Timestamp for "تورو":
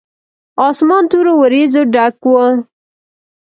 1.11-1.33